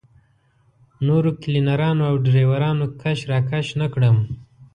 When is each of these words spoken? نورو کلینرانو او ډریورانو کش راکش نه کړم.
نورو 1.05 1.29
کلینرانو 1.41 2.03
او 2.09 2.15
ډریورانو 2.25 2.85
کش 3.01 3.19
راکش 3.31 3.65
نه 3.81 3.87
کړم. 3.93 4.17